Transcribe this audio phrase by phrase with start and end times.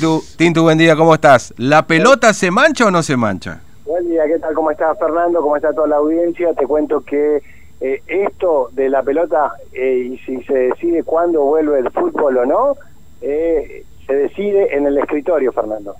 [0.00, 1.52] Tintu, Tintu, buen día, ¿cómo estás?
[1.56, 3.62] ¿La pelota se mancha o no se mancha?
[3.84, 4.54] Buen día, ¿qué tal?
[4.54, 5.42] ¿Cómo estás, Fernando?
[5.42, 6.54] ¿Cómo está toda la audiencia?
[6.54, 7.42] Te cuento que
[7.80, 12.46] eh, esto de la pelota eh, y si se decide cuándo vuelve el fútbol o
[12.46, 12.76] no,
[13.22, 15.96] eh, se decide en el escritorio, Fernando.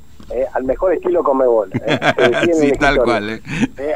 [0.53, 1.73] al mejor estilo Comebol.
[1.73, 3.43] Se sí, tal cual.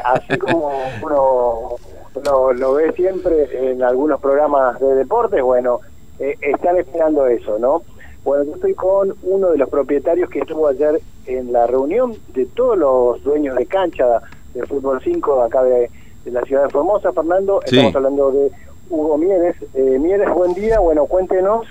[0.03, 0.69] así como
[1.01, 1.77] uno
[2.25, 5.79] lo, lo, ve siempre en algunos programas de deportes, bueno,
[6.19, 7.83] están esperando eso, ¿no?
[8.23, 12.45] Bueno, yo estoy con uno de los propietarios que estuvo ayer en la reunión de
[12.45, 14.21] todos los dueños de cancha
[14.53, 15.89] de Fútbol 5 acá de,
[16.25, 17.61] la ciudad de Formosa, Fernando.
[17.65, 18.51] Estamos hablando de
[18.89, 19.57] Hugo Mieres.
[19.73, 20.79] Eh, Mieres, buen día.
[20.79, 21.67] Bueno, cuéntenos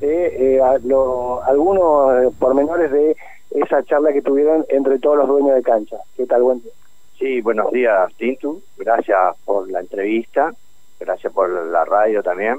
[0.00, 3.16] eh, eh algunos pormenores de
[3.50, 5.96] esa charla que tuvieron entre todos los dueños de cancha.
[6.16, 6.42] ¿Qué tal?
[6.42, 6.72] Buen día.
[7.18, 8.62] Sí, buenos días, Tintu.
[8.76, 10.52] Gracias por la entrevista.
[11.00, 12.58] Gracias por la radio también.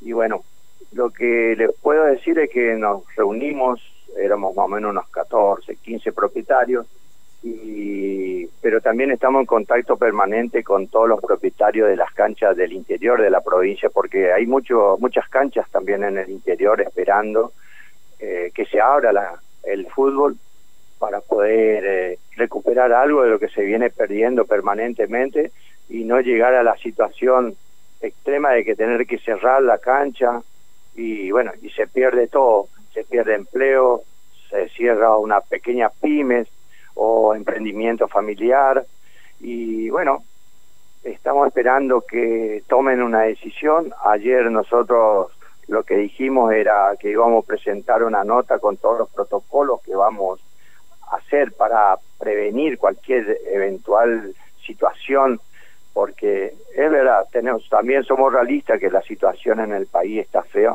[0.00, 0.42] Y bueno,
[0.92, 3.80] lo que les puedo decir es que nos reunimos,
[4.16, 6.86] éramos más o menos unos 14, 15 propietarios,
[7.42, 12.72] y, pero también estamos en contacto permanente con todos los propietarios de las canchas del
[12.72, 17.52] interior de la provincia, porque hay mucho, muchas canchas también en el interior esperando
[18.18, 20.36] eh, que se abra la, el fútbol
[20.98, 25.50] para poder eh, recuperar algo de lo que se viene perdiendo permanentemente
[25.90, 27.56] y no llegar a la situación
[28.00, 30.40] extrema de que tener que cerrar la cancha
[30.94, 34.02] y bueno, y se pierde todo, se pierde empleo,
[34.48, 36.48] se cierra una pequeña pymes
[36.94, 38.84] o emprendimiento familiar
[39.40, 40.22] y bueno,
[41.02, 43.92] estamos esperando que tomen una decisión.
[44.04, 45.32] Ayer nosotros
[45.68, 49.94] lo que dijimos era que íbamos a presentar una nota con todos los protocolos que
[49.94, 50.40] vamos
[51.10, 55.40] a hacer para prevenir cualquier eventual situación
[55.94, 60.74] porque es verdad, tenemos, también somos realistas que la situación en el país está fea.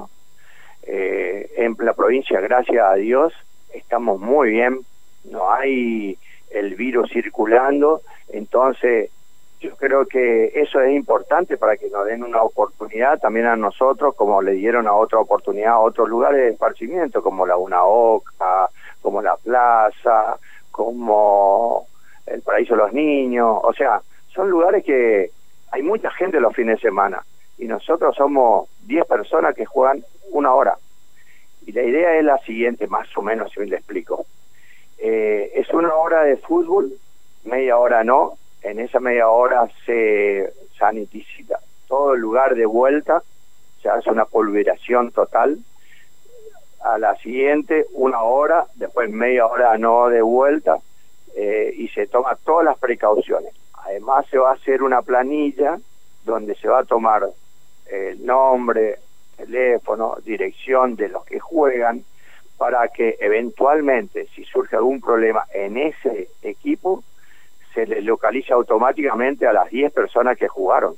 [0.83, 3.33] Eh, en la provincia, gracias a Dios,
[3.73, 4.79] estamos muy bien,
[5.25, 6.17] no hay
[6.49, 9.11] el virus circulando, entonces
[9.59, 14.15] yo creo que eso es importante para que nos den una oportunidad también a nosotros,
[14.15, 18.69] como le dieron a otra oportunidad a otros lugares de esparcimiento, como la Una Oca,
[19.01, 20.37] como la Plaza,
[20.71, 21.87] como
[22.25, 24.01] el Paraíso de los Niños, o sea,
[24.39, 25.31] son lugares que
[25.69, 27.21] hay mucha gente los fines de semana
[27.57, 30.01] y nosotros somos 10 personas que juegan
[30.31, 30.77] una hora.
[31.65, 34.25] Y la idea es la siguiente, más o menos, si me le explico.
[34.97, 36.93] Eh, es una hora de fútbol,
[37.43, 43.21] media hora no, en esa media hora se sanitiza todo el lugar de vuelta,
[43.81, 45.59] se hace una pulveración total,
[46.79, 50.77] a la siguiente una hora, después media hora no de vuelta,
[51.35, 53.53] eh, y se toma todas las precauciones.
[53.89, 55.79] Además se va a hacer una planilla
[56.23, 57.27] donde se va a tomar
[57.87, 58.99] el nombre,
[59.35, 62.03] teléfono, dirección de los que juegan,
[62.59, 67.03] para que eventualmente, si surge algún problema en ese equipo,
[67.73, 70.93] se le localice automáticamente a las 10 personas que jugaron.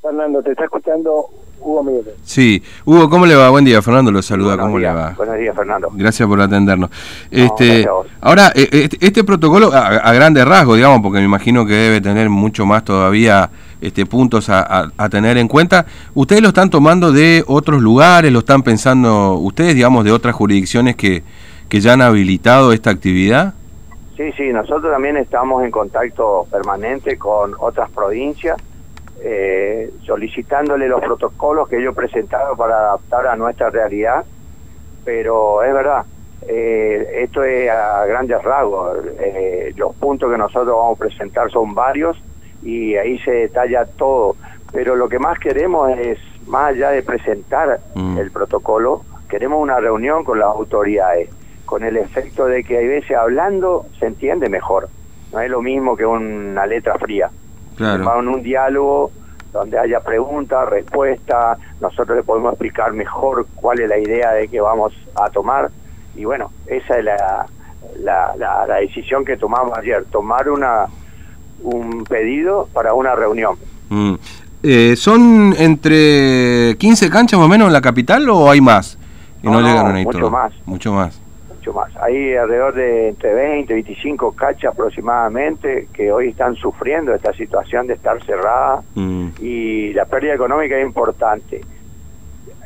[0.00, 1.26] Fernando, te está escuchando
[1.60, 2.04] Hugo Miguel.
[2.22, 3.50] Sí, Hugo, ¿cómo le va?
[3.50, 5.14] Buen día, Fernando lo saluda, ¿cómo le va?
[5.16, 5.90] Buenos días, Fernando.
[5.92, 6.90] Gracias por atendernos.
[7.30, 7.88] este,
[8.20, 12.00] ahora, eh, este, este, protocolo, a, a grandes rasgos, digamos, porque me imagino que debe
[12.00, 13.50] tener mucho más todavía
[13.80, 15.86] este, puntos a, tener en cuenta.
[16.14, 18.32] ¿Ustedes lo están tomando de otros lugares?
[18.32, 21.22] ¿Lo están pensando ustedes, digamos, de otras jurisdicciones que,
[21.68, 23.54] que ya han habilitado esta actividad?
[24.16, 28.56] Sí, sí, nosotros también estamos en contacto permanente con otras provincias,
[29.22, 34.24] eh, solicitándole los protocolos que ellos presentaron para adaptar a nuestra realidad,
[35.04, 36.04] pero es verdad,
[36.46, 41.74] eh, esto es a grandes rasgos, eh, los puntos que nosotros vamos a presentar son
[41.74, 42.16] varios,
[42.62, 44.36] y ahí se detalla todo.
[44.72, 48.18] Pero lo que más queremos es, más allá de presentar mm.
[48.18, 51.30] el protocolo, queremos una reunión con las autoridades,
[51.64, 54.88] con el efecto de que hay veces hablando se entiende mejor.
[55.32, 57.30] No es lo mismo que una letra fría.
[57.78, 58.18] Claro.
[58.18, 59.10] Un diálogo
[59.52, 64.60] donde haya preguntas, respuestas, nosotros le podemos explicar mejor cuál es la idea de que
[64.60, 65.70] vamos a tomar.
[66.14, 67.46] Y bueno, esa es la,
[68.00, 70.86] la, la decisión que tomamos ayer, tomar una
[71.62, 73.56] un pedido para una reunión.
[73.88, 74.14] Mm.
[74.62, 78.98] Eh, ¿Son entre 15 canchas más o menos en la capital o hay más?
[79.42, 80.52] Y no, llegaron ahí mucho más.
[80.66, 81.20] Mucho más.
[81.68, 81.94] Mucho más.
[81.96, 87.86] Hay alrededor de entre 20 y 25 canchas aproximadamente que hoy están sufriendo esta situación
[87.86, 89.28] de estar cerrada mm.
[89.40, 91.60] y la pérdida económica es importante.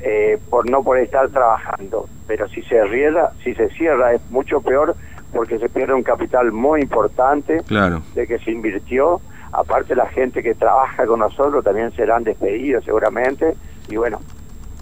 [0.04, 4.60] Eh, por no por estar trabajando, pero si se cierra, si se cierra es mucho
[4.60, 4.96] peor
[5.32, 8.02] porque se pierde un capital muy importante claro.
[8.14, 9.20] de que se invirtió.
[9.52, 13.54] Aparte la gente que trabaja con nosotros también serán despedidos seguramente.
[13.88, 14.20] Y bueno,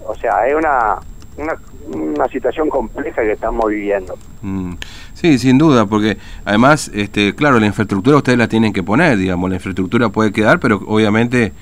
[0.06, 1.00] o sea, es una,
[1.36, 1.54] una,
[1.92, 4.16] una situación compleja que estamos viviendo.
[4.42, 4.74] Mm.
[5.14, 9.50] Sí, sin duda, porque además, este, claro, la infraestructura ustedes la tienen que poner, digamos,
[9.50, 11.52] la infraestructura puede quedar, pero obviamente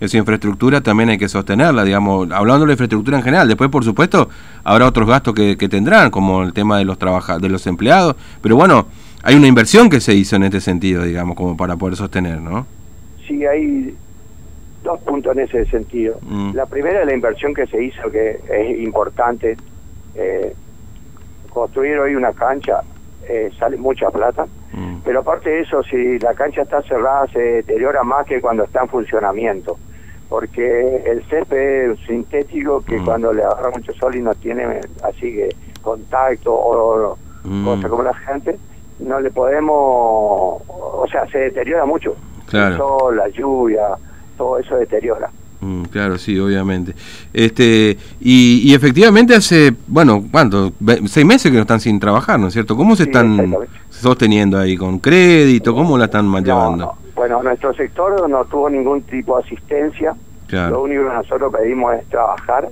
[0.00, 3.46] esa infraestructura también hay que sostenerla, digamos, hablando de la infraestructura en general.
[3.46, 4.28] Después, por supuesto,
[4.64, 8.86] habrá otros gastos que, tendrán, como el tema de los de los empleados, pero bueno,
[9.22, 12.66] hay una inversión que se hizo en este sentido, digamos, como para poder sostener, ¿no?
[13.28, 13.94] Sí, hay
[14.82, 16.18] dos puntos en ese sentido.
[16.22, 16.54] Mm.
[16.54, 19.56] La primera es la inversión que se hizo, que es importante.
[20.14, 20.54] Eh,
[21.50, 22.80] construir hoy una cancha
[23.28, 24.98] eh, sale mucha plata, mm.
[25.04, 28.82] pero aparte de eso, si la cancha está cerrada, se deteriora más que cuando está
[28.82, 29.78] en funcionamiento,
[30.28, 33.04] porque el césped es sintético que mm.
[33.04, 35.50] cuando le agarra mucho sol y no tiene así que
[35.82, 37.16] contacto o
[37.64, 38.58] cosas como la gente,
[39.00, 42.16] no le podemos, o sea, se deteriora mucho.
[42.52, 43.96] El sol, la lluvia,
[44.36, 45.30] todo eso deteriora.
[45.62, 46.92] Mm, claro, sí, obviamente.
[47.32, 50.72] Este y, y, efectivamente hace, bueno, ¿cuánto?
[51.06, 52.76] Seis meses que no están sin trabajar, ¿no es cierto?
[52.76, 53.54] ¿Cómo se están
[53.88, 54.76] sosteniendo ahí?
[54.76, 55.72] ¿Con crédito?
[55.72, 56.94] ¿Cómo la están llevando?
[57.14, 60.14] Bueno, nuestro sector no tuvo ningún tipo de asistencia.
[60.50, 62.68] Lo único que nosotros pedimos es trabajar,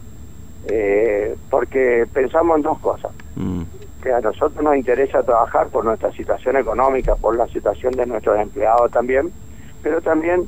[0.69, 3.13] eh, porque pensamos en dos cosas.
[3.37, 3.63] Mm.
[4.03, 8.39] Que a nosotros nos interesa trabajar por nuestra situación económica, por la situación de nuestros
[8.41, 9.31] empleados también,
[9.83, 10.47] pero también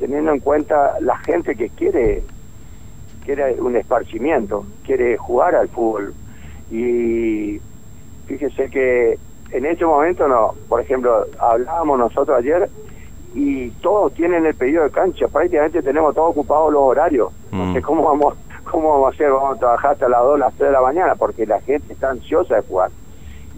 [0.00, 2.24] teniendo en cuenta la gente que quiere
[3.24, 6.14] quiere un esparcimiento, quiere jugar al fútbol.
[6.70, 7.60] Y
[8.26, 9.18] fíjese que
[9.52, 12.68] en este momento, no, por ejemplo, hablábamos nosotros ayer
[13.34, 17.30] y todos tienen el pedido de cancha, prácticamente tenemos todos ocupados los horarios.
[17.52, 17.82] No sé mm.
[17.82, 20.72] cómo vamos, cómo vamos a hacer, vamos a trabajar hasta las 2, las 3 de
[20.72, 22.90] la mañana, porque la gente está ansiosa de jugar.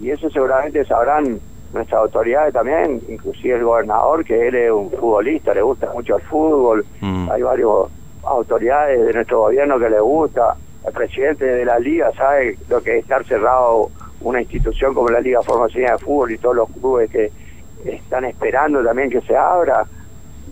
[0.01, 1.39] Y eso seguramente sabrán
[1.73, 6.21] nuestras autoridades también, inclusive el gobernador, que él es un futbolista, le gusta mucho el
[6.21, 7.29] fútbol, mm.
[7.31, 7.89] hay varios
[8.23, 10.55] autoridades de nuestro gobierno que le gusta,
[10.85, 13.89] el presidente de la liga sabe lo que es estar cerrado
[14.21, 17.31] una institución como la Liga Formación de Fútbol y todos los clubes que
[17.85, 19.85] están esperando también que se abra.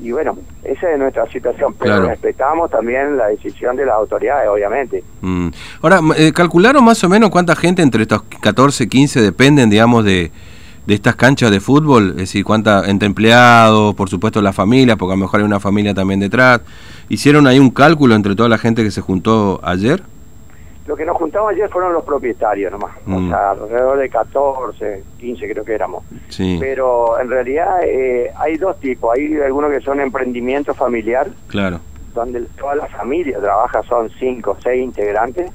[0.02, 5.04] Y bueno, esa es nuestra situación, pero respetamos también la decisión de las autoridades, obviamente.
[5.22, 5.50] Mm.
[5.82, 10.32] Ahora, eh, ¿calcularon más o menos cuánta gente entre estos 14, 15 dependen, digamos, de,
[10.86, 15.14] de estas canchas de fútbol, es decir, cuánta entre empleados, por supuesto la familia, porque
[15.14, 16.62] a lo mejor hay una familia también detrás.
[17.10, 20.02] ¿Hicieron ahí un cálculo entre toda la gente que se juntó ayer?
[20.88, 23.30] Lo que nos juntamos ayer fueron los propietarios nomás, o mm.
[23.30, 26.04] sea, alrededor de 14, 15 creo que éramos.
[26.30, 26.58] Sí.
[26.60, 31.80] Pero en realidad eh, hay dos tipos, hay algunos que son emprendimiento familiar, claro.
[32.16, 35.52] donde toda la familia trabaja, son 5, 6 integrantes,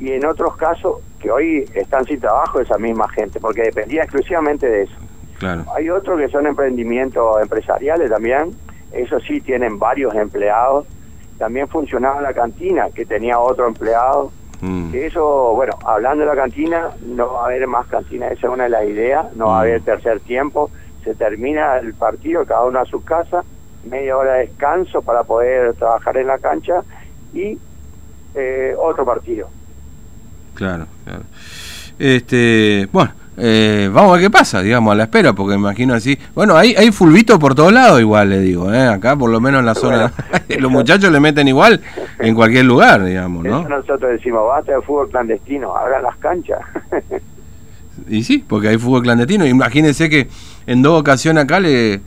[0.00, 4.68] y en otros casos que hoy están sin trabajo esa misma gente, porque dependía exclusivamente
[4.68, 4.94] de eso.
[5.38, 5.64] Claro.
[5.74, 8.50] Hay otros que son emprendimientos empresariales también,
[8.92, 10.86] eso sí tienen varios empleados.
[11.38, 14.30] También funcionaba la cantina, que tenía otro empleado.
[14.60, 14.90] Mm.
[14.94, 18.64] Eso, bueno, hablando de la cantina, no va a haber más cantina, esa es una
[18.64, 19.84] de las ideas, no va a haber mm.
[19.84, 20.70] tercer tiempo,
[21.02, 23.42] se termina el partido, cada uno a su casa,
[23.84, 26.82] media hora de descanso para poder trabajar en la cancha
[27.32, 27.58] y
[28.34, 29.48] eh, otro partido.
[30.60, 31.22] Claro, claro.
[31.98, 35.94] Este, bueno, eh, vamos a ver qué pasa, digamos, a la espera, porque me imagino
[35.94, 36.18] así.
[36.34, 38.86] Bueno, hay, hay fulbito por todos lados, igual le digo, ¿eh?
[38.86, 40.12] acá por lo menos en la zona.
[40.58, 41.80] los muchachos le meten igual
[42.18, 43.66] en cualquier lugar, digamos, ¿no?
[43.66, 46.60] nosotros decimos, basta de fútbol clandestino, hagan las canchas.
[48.06, 49.46] y sí, porque hay fútbol clandestino.
[49.46, 50.28] Imagínense que
[50.66, 52.02] en dos ocasiones acá le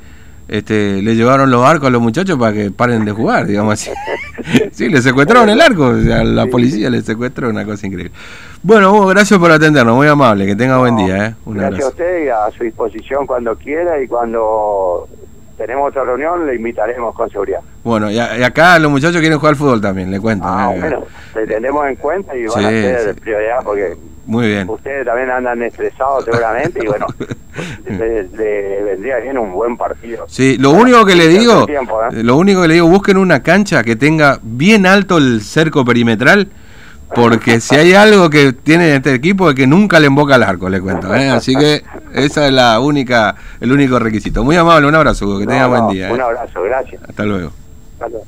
[0.47, 3.89] este, le llevaron los arcos a los muchachos para que paren de jugar, digamos así.
[4.71, 8.11] sí, le secuestraron el arco, o sea, la policía le secuestró, una cosa increíble.
[8.61, 11.27] Bueno, Hugo, gracias por atendernos, muy amable, que tenga buen día.
[11.27, 11.35] ¿eh?
[11.45, 15.07] gracias a usted y a su disposición cuando quiera y cuando
[15.57, 17.61] tenemos otra reunión le invitaremos con seguridad.
[17.83, 20.45] Bueno, y, acá los muchachos quieren jugar al fútbol también, le cuento.
[20.47, 20.79] Ah, ¿eh?
[20.79, 21.03] bueno,
[21.35, 24.69] le tenemos en cuenta y van a ser prioridad porque muy bien.
[24.69, 27.05] Ustedes también andan estresados seguramente y bueno,
[27.85, 30.25] le, vendría bien un buen partido.
[30.27, 32.23] Sí, lo único que le digo, ¿eh?
[32.23, 36.47] lo único que le digo, busquen una cancha que tenga bien alto el cerco perimetral,
[37.13, 40.69] porque si hay algo que tiene este equipo es que nunca le emboca el arco,
[40.69, 41.13] le cuento.
[41.13, 41.29] ¿eh?
[41.29, 41.83] Así que
[42.13, 44.43] esa es la única, el único requisito.
[44.43, 46.11] Muy amable, un abrazo, que tenga buen día.
[46.11, 46.23] Un ¿eh?
[46.23, 47.01] abrazo, gracias.
[47.03, 47.51] Hasta luego.
[47.93, 48.25] Hasta luego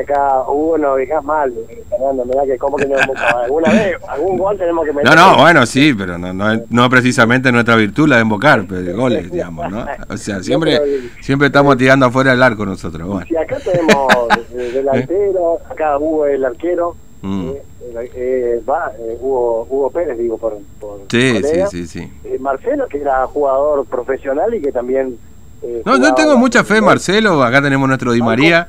[0.00, 1.52] acá, Hugo, no digas mal,
[1.88, 2.96] Fernando, mirá que como que no,
[3.42, 5.14] alguna vez, algún gol tenemos que meter.
[5.14, 8.96] No, no, bueno, sí, pero no, no, no precisamente nuestra virtud la de invocar, pero
[8.96, 9.86] goles, digamos, ¿no?
[10.08, 10.80] O sea, siempre,
[11.20, 13.06] siempre estamos tirando afuera del arco nosotros.
[13.06, 13.26] Bueno.
[13.26, 14.08] Si acá tenemos
[14.50, 17.48] delantero, acá Hugo el arquero, mm.
[17.48, 17.62] eh,
[18.02, 22.12] eh, va, eh, Hugo, Hugo Pérez, digo, por, por sí, sí, sí, sí.
[22.24, 25.18] Eh, Marcelo, que era jugador profesional y que también...
[25.62, 28.68] Eh, no, yo tengo mucha fe, Marcelo, acá tenemos nuestro Di María.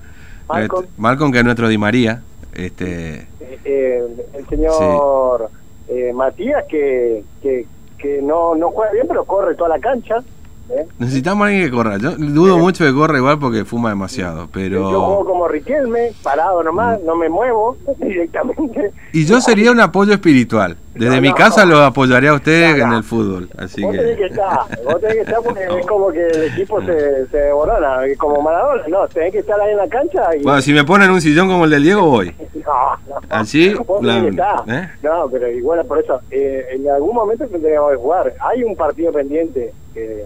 [0.98, 1.32] Malcolm.
[1.32, 2.22] que es nuestro Di María.
[2.54, 3.28] Este...
[3.66, 4.04] Eh,
[4.34, 5.50] el señor
[5.90, 7.66] eh, Matías, que, que
[8.02, 10.24] juega bien, pero corre toda la cancha.
[10.70, 10.88] ¿Eh?
[11.00, 11.98] Necesitamos alguien que corra.
[11.98, 14.92] Yo dudo mucho de corra igual porque fuma demasiado, pero...
[14.92, 17.06] Yo juego como Riquelme, parado nomás, mm.
[17.06, 18.92] no me muevo directamente.
[19.14, 20.78] Y yo sería un apoyo espiritual.
[20.98, 23.50] Desde mi casa lo apoyaría a usted en el fútbol.
[23.58, 24.00] Así vos que...
[24.00, 27.38] tenés que estar, vos tenés que estar porque es como que el equipo se, se
[27.38, 28.84] devorona, como Maradona.
[28.88, 30.36] No, tenés que estar ahí en la cancha.
[30.36, 30.44] Y...
[30.44, 32.34] Bueno, si me ponen un sillón como el del Diego, voy.
[32.56, 33.22] no, no.
[33.30, 34.90] Así, ¿eh?
[35.04, 38.34] No, pero igual por eso, eh, en algún momento tendríamos que jugar.
[38.40, 40.26] Hay un partido pendiente que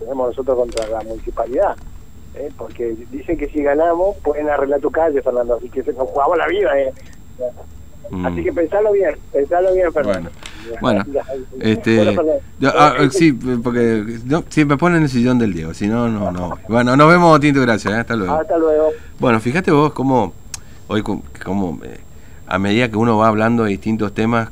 [0.00, 1.76] tenemos nosotros contra la municipalidad.
[2.34, 2.50] ¿eh?
[2.56, 5.56] Porque dicen que si ganamos pueden arreglar tu calle, Fernando.
[5.56, 6.80] Así que nos jugamos la vida.
[6.80, 6.92] ¿eh?
[8.10, 8.26] Mm.
[8.26, 10.30] Así que pensalo bien, pensalo bien, Fernando.
[10.80, 11.04] Bueno,
[11.60, 12.16] este,
[12.66, 16.58] ah, sí, porque no, siempre ponen el sillón del Diego, si no, no, no.
[16.68, 17.96] Bueno, nos vemos, Tinto, gracias, ¿eh?
[17.96, 18.34] hasta luego.
[18.34, 18.90] Hasta luego.
[19.18, 20.34] Bueno, fíjate vos cómo,
[20.88, 22.00] hoy, como, eh,
[22.46, 24.50] a medida que uno va hablando de distintos temas,